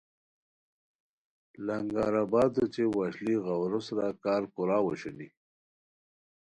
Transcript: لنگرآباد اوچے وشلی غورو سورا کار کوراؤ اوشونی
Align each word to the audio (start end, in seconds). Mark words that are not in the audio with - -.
لنگرآباد 1.65 2.53
اوچے 2.59 2.85
وشلی 2.95 3.35
غورو 3.43 3.79
سورا 3.85 4.09
کار 4.23 4.43
کوراؤ 4.53 4.83
اوشونی 4.85 5.27